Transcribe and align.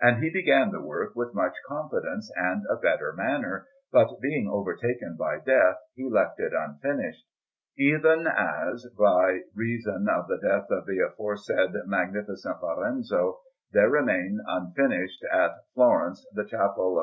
And 0.00 0.24
he 0.24 0.30
began 0.30 0.70
the 0.70 0.80
work 0.80 1.14
with 1.14 1.34
much 1.34 1.52
confidence 1.68 2.32
and 2.36 2.64
a 2.70 2.76
better 2.76 3.12
manner, 3.12 3.66
but, 3.92 4.18
being 4.22 4.48
overtaken 4.48 5.14
by 5.18 5.40
death, 5.40 5.76
he 5.94 6.08
left 6.08 6.40
it 6.40 6.54
unfinished; 6.54 7.26
even 7.76 8.26
as, 8.26 8.86
by 8.98 9.40
reason 9.54 10.06
of 10.08 10.26
the 10.26 10.40
death 10.42 10.70
of 10.70 10.86
the 10.86 11.00
aforesaid 11.00 11.72
Magnificent 11.84 12.62
Lorenzo, 12.62 13.40
there 13.72 13.90
remained 13.90 14.40
unfinished 14.46 15.22
at 15.30 15.50
Florence 15.74 16.26
the 16.32 16.46
Chapel 16.46 16.98
of 16.98 17.02